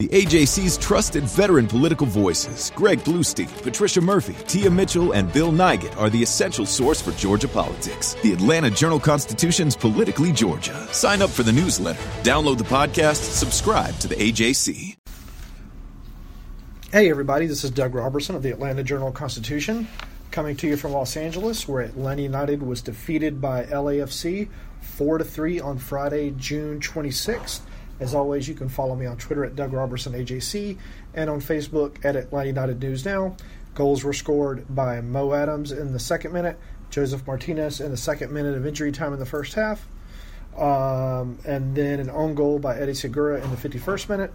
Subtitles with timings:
[0.00, 5.94] The AJC's trusted veteran political voices, Greg Bluestein, Patricia Murphy, Tia Mitchell, and Bill Nigut,
[5.98, 8.14] are the essential source for Georgia politics.
[8.22, 10.88] The Atlanta Journal Constitution's Politically Georgia.
[10.90, 14.96] Sign up for the newsletter, download the podcast, subscribe to the AJC.
[16.90, 19.86] Hey, everybody, this is Doug Roberson of the Atlanta Journal Constitution,
[20.30, 24.48] coming to you from Los Angeles, where Atlanta United was defeated by LAFC
[24.80, 27.60] 4 to 3 on Friday, June 26th.
[28.00, 30.78] As always, you can follow me on Twitter at Doug Roberson AJC
[31.14, 33.36] and on Facebook at Atlanta United News Now.
[33.74, 36.58] Goals were scored by Mo Adams in the second minute,
[36.88, 39.86] Josef Martinez in the second minute of injury time in the first half,
[40.58, 44.32] um, and then an own goal by Eddie Segura in the 51st minute.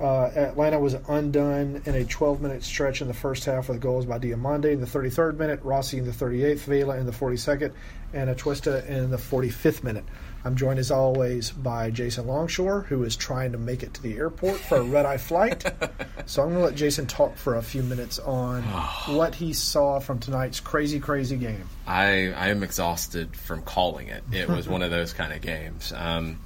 [0.00, 4.04] Uh, Atlanta was undone in a 12 minute stretch in the first half with goals
[4.04, 7.72] by Diomande in the 33rd minute, Rossi in the 38th, Vela in the 42nd,
[8.12, 10.04] and Atuesta in the 45th minute.
[10.46, 14.16] I'm joined as always by Jason Longshore, who is trying to make it to the
[14.16, 15.64] airport for a red eye flight.
[16.26, 18.62] so I'm going to let Jason talk for a few minutes on
[19.16, 21.68] what he saw from tonight's crazy, crazy game.
[21.84, 24.22] I, I am exhausted from calling it.
[24.30, 25.92] It was one of those kind of games.
[25.92, 26.38] Um,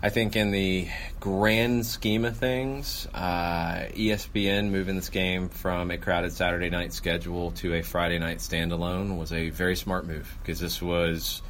[0.00, 0.88] I think in the
[1.20, 7.50] grand scheme of things, uh, ESPN moving this game from a crowded Saturday night schedule
[7.52, 11.42] to a Friday night standalone was a very smart move because this was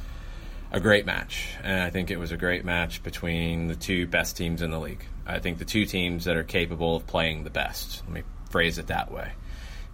[0.71, 1.55] a great match.
[1.63, 4.79] And I think it was a great match between the two best teams in the
[4.79, 5.03] league.
[5.25, 8.03] I think the two teams that are capable of playing the best.
[8.05, 9.31] Let me phrase it that way.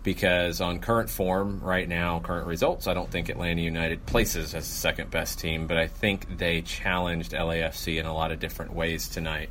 [0.03, 4.68] Because on current form right now, current results, I don't think Atlanta United places as
[4.68, 8.74] the second best team, but I think they challenged LAFC in a lot of different
[8.74, 9.50] ways tonight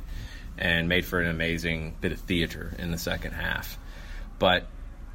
[0.57, 3.77] and made for an amazing bit of theater in the second half.
[4.39, 4.65] But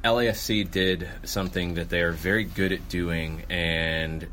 [0.03, 4.27] LAFC did something that they are very good at doing, and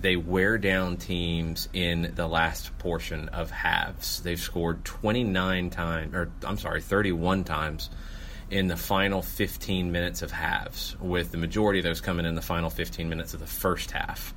[0.00, 4.22] they wear down teams in the last portion of halves.
[4.22, 7.90] They've scored 29 times, or I'm sorry, 31 times
[8.50, 12.42] in the final 15 minutes of halves, with the majority of those coming in the
[12.42, 14.34] final 15 minutes of the first half.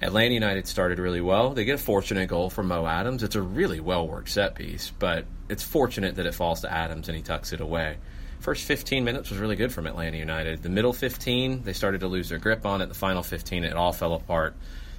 [0.00, 1.50] Atlanta United started really well.
[1.50, 3.22] They get a fortunate goal from Mo Adams.
[3.22, 7.08] It's a really well worked set piece, but it's fortunate that it falls to Adams
[7.08, 7.98] and he tucks it away.
[8.42, 10.64] First 15 minutes was really good from Atlanta United.
[10.64, 12.86] The middle 15, they started to lose their grip on it.
[12.88, 14.56] The final 15, it all fell apart.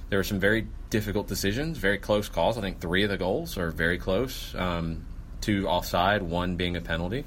[0.08, 2.56] There were some very difficult decisions, very close calls.
[2.56, 4.54] I think three of the goals are very close.
[4.54, 5.04] Um,
[5.42, 7.26] two offside, one being a penalty.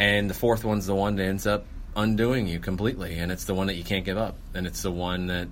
[0.00, 1.64] And the fourth one's the one that ends up
[1.94, 3.16] undoing you completely.
[3.16, 4.36] And it's the one that you can't give up.
[4.52, 5.46] And it's the one that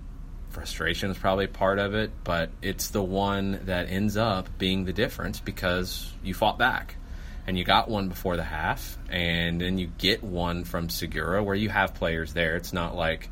[0.50, 4.92] frustration is probably part of it, but it's the one that ends up being the
[4.92, 6.96] difference because you fought back
[7.48, 11.54] and you got one before the half, and then you get one from Segura where
[11.56, 12.56] you have players there.
[12.56, 13.30] It's not like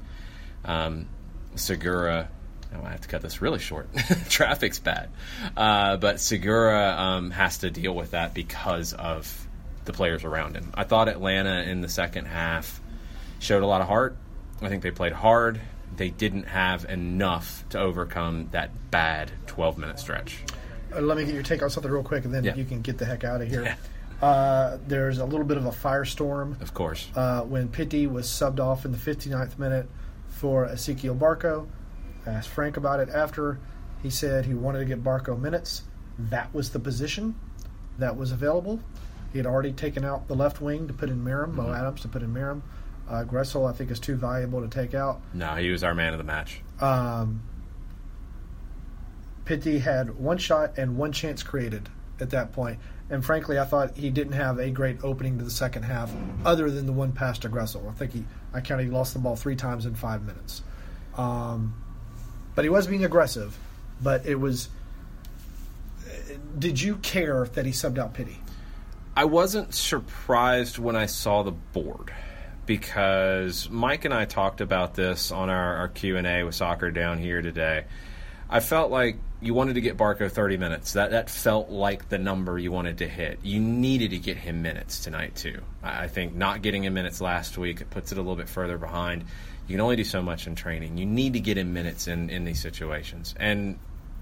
[0.64, 1.06] um,
[1.54, 2.28] Segura.
[2.74, 3.88] Oh, I have to cut this really short.
[4.30, 5.10] Traffic's bad,
[5.54, 9.46] uh, but Segura um, has to deal with that because of
[9.84, 10.70] the players around him.
[10.74, 12.80] I thought Atlanta in the second half
[13.38, 14.16] showed a lot of heart.
[14.62, 15.60] I think they played hard.
[15.94, 20.38] They didn't have enough to overcome that bad 12 minute stretch.
[20.94, 22.54] Uh, let me get your take on something real quick, and then Yeah.
[22.54, 23.76] you can get the heck out of here.
[24.22, 27.08] Uh, there's a little bit of a firestorm Of course.
[27.14, 29.88] uh, when Pity was subbed off in the 59th minute
[30.28, 31.66] for Ezequiel Barco.
[32.26, 33.58] I asked Frank about it after.
[34.02, 35.82] He said he wanted to get Barco minutes.
[36.18, 37.34] That was the position
[37.98, 38.80] that was available.
[39.32, 42.08] He had already taken out the left wing to put in Meram, Mo Adams to
[42.08, 42.62] put in Meram.
[43.08, 45.20] Uh, Gressel, I think, is too valuable to take out.
[45.34, 46.60] No, he was our man of the match.
[46.80, 47.42] Um,
[49.44, 51.88] Pity had one shot and one chance created
[52.20, 52.78] at that point.
[53.08, 56.12] And frankly, I thought he didn't have a great opening to the second half,
[56.44, 57.88] other than the one pass to Gressel.
[57.88, 60.62] I think he, I counted, he lost the ball three times in five minutes.
[61.16, 61.74] Um,
[62.54, 63.56] but he was being aggressive.
[64.02, 64.68] But it was.
[66.58, 68.38] Did you care that he subbed out Pity?
[69.16, 72.12] I wasn't surprised when I saw the board
[72.66, 76.90] because Mike and I talked about this on our, our Q and A with soccer
[76.90, 77.84] down here today.
[78.50, 80.94] I felt like you wanted to get Barco 30 minutes.
[80.94, 83.38] That that felt like the number you wanted to hit.
[83.42, 85.60] You needed to get him minutes tonight too.
[85.82, 88.78] I think not getting him minutes last week it puts it a little bit further
[88.78, 89.24] behind.
[89.68, 90.96] You can only do so much in training.
[90.96, 93.34] You need to get him minutes in in these situations.
[93.38, 93.78] And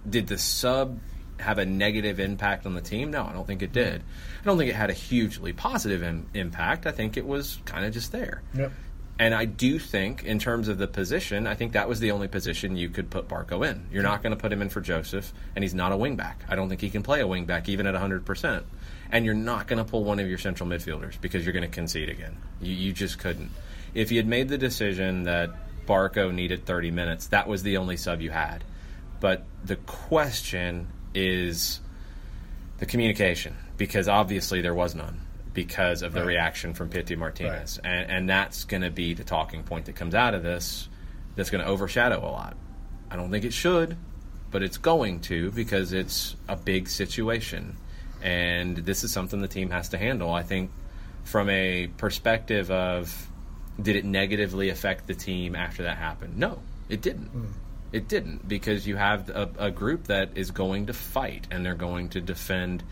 [0.09, 0.99] did the sub
[1.39, 3.11] have a negative impact on the team?
[3.11, 4.03] No, I don't think it did.
[4.03, 6.87] I don't think it had a hugely positive Im- impact.
[6.87, 8.43] I think it was kind of just there.
[8.55, 8.73] Yep.
[9.19, 12.27] And I do think, in terms of the position, I think that was the only
[12.27, 13.87] position you could put Barco in.
[13.93, 16.35] You're not going to put him in for Josef, and he's not a wingback.
[16.49, 18.65] I don't think he can play a wingback even at 100%.
[19.13, 21.69] And you're not going to pull one of your central midfielders because you're going to
[21.69, 22.37] concede again.
[22.61, 23.51] You, you just couldn't.
[23.95, 25.51] If you had made the decision that
[25.87, 28.65] Barco needed 30 minutes, that was the only sub you had.
[29.21, 31.81] But the question is
[32.79, 35.24] the communication, because obviously there was none
[35.55, 36.27] because of the Right.
[36.29, 37.81] reaction from Pity Martinez.
[37.83, 37.91] Right.
[37.93, 40.89] And, and that's going to be the talking point that comes out of this
[41.37, 42.57] that's going to overshadow a lot.
[43.11, 43.97] I don't think it should,
[44.51, 47.77] but it's going to because it's a big situation.
[48.23, 50.33] And this is something the team has to handle.
[50.33, 50.71] I think
[51.25, 53.31] from a perspective of
[53.81, 56.39] did it negatively affect the team after that happened?
[56.39, 57.27] No, it didn't.
[57.29, 57.47] Hmm.
[57.93, 61.75] It didn't because you have a, a group that is going to fight and they're
[61.77, 62.83] going to defend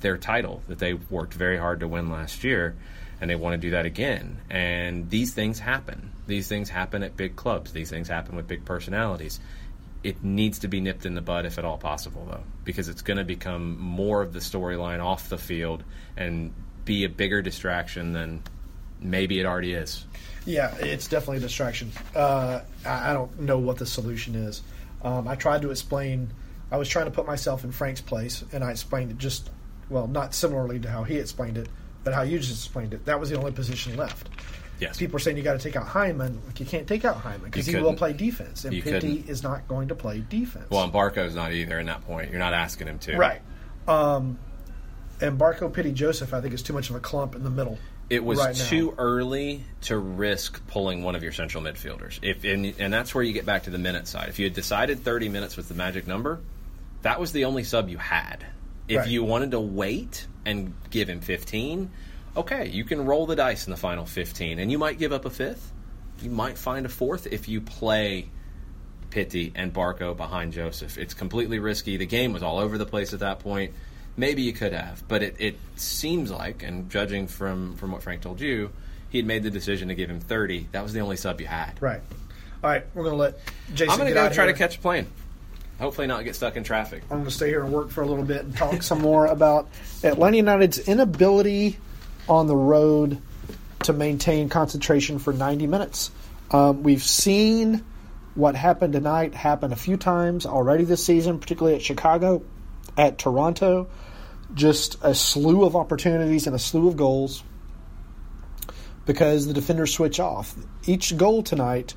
[0.00, 2.76] their title that they worked very hard to win last year
[3.20, 4.40] and they want to do that again.
[4.48, 6.12] And these things happen.
[6.26, 7.72] These things happen at big clubs.
[7.72, 9.40] These things happen with big personalities.
[10.04, 13.02] It needs to be nipped in the bud if at all possible, though, because it's
[13.02, 15.82] going to become more of the storyline off the field
[16.16, 16.52] and
[16.84, 18.42] be a bigger distraction than
[19.00, 20.06] maybe it already is.
[20.46, 21.90] Yeah, it's definitely a distraction.
[22.14, 24.62] Uh, I, don't know what the solution is.
[25.02, 26.30] Um, I tried to explain.
[26.70, 29.50] I was trying to put myself in Frank's place, and I explained it just
[29.90, 31.68] well, not similarly to how he explained it,
[32.04, 33.04] but how you just explained it.
[33.06, 34.28] That was the only position left.
[34.80, 34.96] Yes.
[34.96, 36.40] People are saying you got to take out Hyman.
[36.46, 39.28] Like you can't take out Hyman because he will play defense, and couldn't.
[39.28, 40.70] is not going to play defense.
[40.70, 42.30] Well, and Barco's not either in that point.
[42.30, 43.16] You're not asking him to.
[43.16, 43.40] right.
[43.88, 44.38] Um,
[45.20, 47.78] and Barco Pity Josef, I think, is too much of a clump in the middle.
[48.08, 48.64] It was right now.
[48.64, 52.18] too early to risk pulling one of your central midfielders.
[52.22, 54.28] If and, and that's where you get back to the minute side.
[54.28, 56.40] If you had decided 30 minutes was the magic number,
[57.02, 58.46] that was the only sub you had.
[58.88, 59.08] If Right.
[59.08, 61.90] you wanted to wait and give him 15,
[62.36, 65.24] okay, you can roll the dice in the final 15 and you might give up
[65.24, 65.72] a fifth.
[66.22, 68.28] You might find a fourth if you play
[69.10, 70.98] Pity and Barco behind Josef.
[70.98, 71.96] It's completely risky.
[71.96, 73.72] The game was all over the place at that point.
[74.16, 78.20] Maybe you could have, but it, it seems like, and judging from, from what Frank
[78.22, 78.70] told you,
[79.10, 80.68] he had made the decision to give him 30.
[80.72, 81.80] That was the only sub you had.
[81.80, 82.00] Right.
[82.62, 83.38] All right, we're going to let
[83.74, 83.90] Jason.
[83.90, 84.52] I'm going to go try here.
[84.52, 85.06] to catch a plane.
[85.78, 87.02] Hopefully, not get stuck in traffic.
[87.04, 89.26] I'm going to stay here and work for a little bit and talk some more
[89.26, 89.68] about
[90.02, 91.78] Atlanta United's inability
[92.28, 93.20] on the road
[93.84, 96.10] to maintain concentration for 90 minutes.
[96.50, 97.84] Um, we've seen
[98.34, 102.42] what happened tonight happen a few times already this season, particularly at Chicago,
[102.96, 103.88] at Toronto.
[104.54, 107.44] Just a slew of opportunities and a slew of goals
[109.06, 110.54] because the defenders switch off.
[110.86, 111.94] Each goal tonight,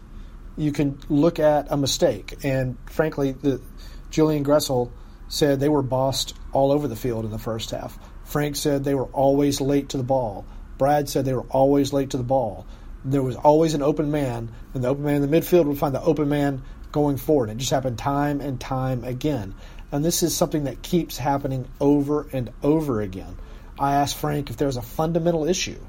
[0.57, 2.38] you can look at a mistake.
[2.44, 3.62] And frankly, the
[4.09, 4.92] Julian Gressel
[5.27, 7.98] said they were bossed all over the field in the first half.
[8.25, 10.45] Frank said they were always late to the ball.
[10.77, 12.65] Brad said they were always late to the ball.
[13.03, 15.95] There was always an open man, and the open man in the midfield would find
[15.95, 17.50] the open man going forward.
[17.50, 19.56] It just happened time and time again.
[19.92, 23.38] And this is something that keeps happening over and over again.
[23.80, 25.80] I asked Frank if there's a fundamental issue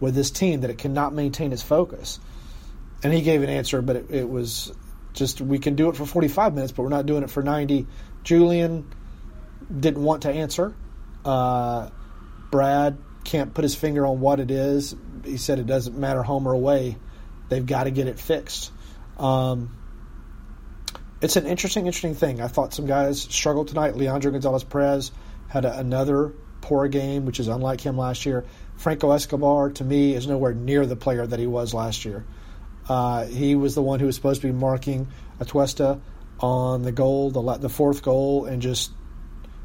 [0.00, 2.20] with this team that it cannot maintain its focus.
[3.04, 4.72] And he gave an answer, but it, it was
[5.12, 7.86] just we can do it for 45 minutes, but we're not doing it for 90.
[8.24, 8.90] Julian
[9.78, 10.74] didn't want to answer.
[11.24, 11.90] Uh,
[12.50, 14.96] Brad can't put his finger on what it is.
[15.24, 16.96] He said it doesn't matter home or away.
[17.48, 18.72] They've got to get it fixed.
[19.18, 19.76] Um,
[21.20, 22.40] it's an interesting, interesting thing.
[22.40, 23.96] I thought some guys struggled tonight.
[23.96, 25.12] Leandro Gonzalez Pirez
[25.48, 28.44] had a, another poor game, which is unlike him last year.
[28.76, 32.24] Franco Escobar, to me, is nowhere near the player that he was last year.
[32.88, 35.08] Uh, he was the one who was supposed to be marking
[35.40, 36.00] Atuesta
[36.40, 38.92] on the goal, the, the fourth goal, and just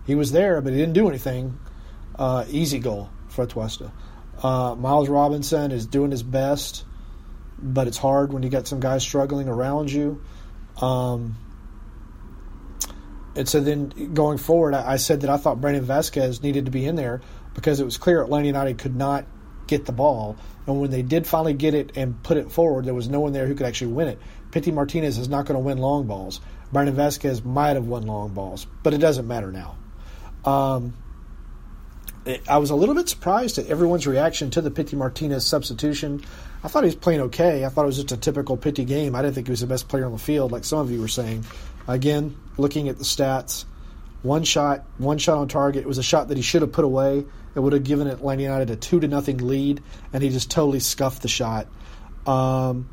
[0.05, 1.59] he was there, but he didn't do anything.
[2.15, 3.91] Uh, easy goal for Atuesta.
[4.41, 6.85] Uh, Miles Robinson is doing his best,
[7.57, 10.21] but it's hard when you got some guys struggling around you.
[10.81, 11.35] Um,
[13.35, 16.71] and so then going forward, I, I said that I thought Brandon Vazquez needed to
[16.71, 17.21] be in there
[17.53, 19.25] because it was clear Atlanta United could not
[19.69, 20.35] get the ball.
[20.67, 23.33] And when they did finally get it and put it forward, there was no one
[23.33, 24.19] there who could actually win it.
[24.51, 26.41] Pity Martinez is not going to win long balls.
[26.71, 29.77] Brandon Vazquez might have won long balls, but it doesn't matter now.
[30.49, 30.93] Um,
[32.25, 36.21] it- I was a little bit surprised at everyone's reaction to the Pity Martinez substitution.
[36.63, 37.63] I thought he was playing okay.
[37.65, 39.15] I thought it was just a typical Pity game.
[39.15, 40.99] I didn't think he was the best player on the field, like some of you
[40.99, 41.45] were saying.
[41.87, 43.65] Again, looking at the stats,
[44.21, 45.83] one shot, one shot on target.
[45.83, 47.25] It was a shot that he should have put away.
[47.55, 49.81] It would have given Atlanta United a two to nothing lead,
[50.13, 51.67] and he just totally scuffed the shot.
[52.25, 52.89] Um,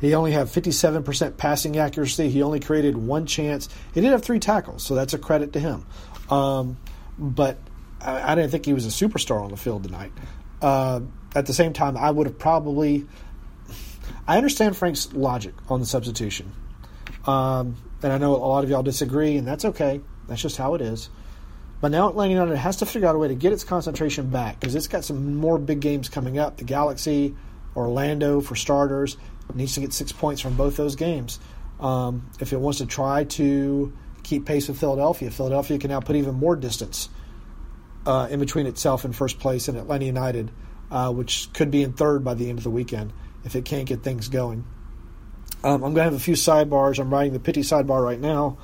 [0.00, 2.30] He only had 57% passing accuracy.
[2.30, 3.68] He only created one chance.
[3.92, 5.86] He did have three tackles, so that's a credit to him.
[6.30, 6.78] Um,
[7.18, 7.58] but
[8.00, 10.12] I, I, didn't think he was a superstar on the field tonight.
[10.62, 11.00] Uh,
[11.34, 13.06] at the same time, I would have probably.
[14.26, 16.52] I understand Frank's logic on the substitution.
[17.26, 20.00] Um, and I know a lot of y'all disagree, and that's okay.
[20.30, 21.10] That's just how it is.
[21.80, 24.60] But now Atlanta United has to figure out a way to get its concentration back
[24.60, 26.56] because it's got some more big games coming up.
[26.56, 27.34] The Galaxy,
[27.74, 29.16] Orlando for starters,
[29.54, 31.40] needs to get six points from both those games.
[31.80, 36.14] Um, if it wants to try to keep pace with Philadelphia, Philadelphia can now put
[36.14, 37.08] even more distance
[38.06, 40.52] uh, in between itself in first place and Atlanta United,
[40.92, 43.12] uh, which could be in third by the end of the weekend
[43.44, 44.64] if it can't get things going.
[45.64, 47.00] Um, I'm going to have a few sidebars.
[47.00, 48.58] I'm writing the Pity sidebar right now.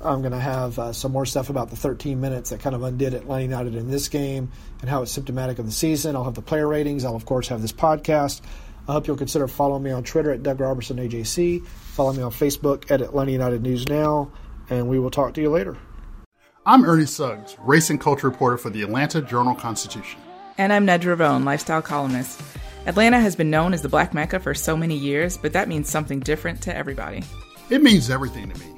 [0.00, 2.82] I'm going to have uh, some more stuff about the 13 minutes that kind of
[2.84, 4.50] undid Atlanta United in this game
[4.80, 6.14] and how it's symptomatic of the season.
[6.14, 7.04] I'll have the player ratings.
[7.04, 8.42] I'll, of course, have this podcast.
[8.88, 11.66] I hope you'll consider following me on Twitter at Doug Roberson AJC.
[11.66, 14.30] Follow me on Facebook at Atlanta United News Now,
[14.70, 15.76] and we will talk to you later.
[16.64, 20.20] I'm Ernie Suggs, race and culture reporter for the Atlanta Journal Constitution.
[20.58, 22.40] And I'm Nedra Rhone, lifestyle columnist.
[22.86, 25.90] Atlanta has been known as the Black Mecca for so many years, but that means
[25.90, 27.22] something different to everybody.
[27.68, 28.77] It means everything to me.